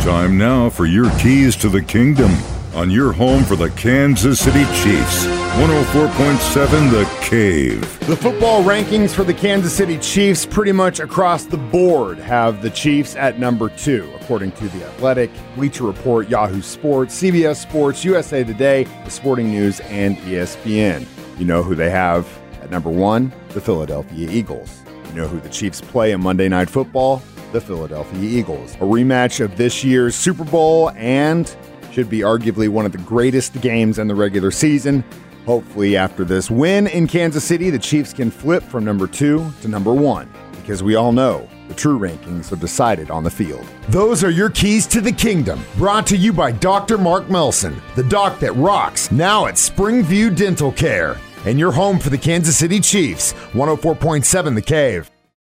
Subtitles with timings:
[0.00, 2.30] Time now for your keys to the kingdom
[2.74, 5.26] on your home for the Kansas City Chiefs.
[5.26, 7.80] 104.7 The Cave.
[8.06, 12.70] The football rankings for the Kansas City Chiefs, pretty much across the board, have the
[12.70, 18.42] Chiefs at number two, according to The Athletic, Bleacher Report, Yahoo Sports, CBS Sports, USA
[18.42, 21.06] Today, The Sporting News, and ESPN.
[21.38, 22.26] You know who they have
[22.62, 23.34] at number one?
[23.50, 24.80] The Philadelphia Eagles.
[25.08, 27.20] You know who the Chiefs play in Monday Night Football?
[27.52, 28.74] The Philadelphia Eagles.
[28.76, 31.54] A rematch of this year's Super Bowl and
[31.92, 35.04] should be arguably one of the greatest games in the regular season.
[35.46, 39.68] Hopefully, after this win in Kansas City, the Chiefs can flip from number two to
[39.68, 40.30] number one
[40.60, 43.66] because we all know the true rankings are decided on the field.
[43.88, 45.60] Those are your keys to the kingdom.
[45.76, 46.98] Brought to you by Dr.
[46.98, 51.16] Mark Melson, the doc that rocks, now at Springview Dental Care.
[51.46, 55.10] And your home for the Kansas City Chiefs, 104.7 The Cave.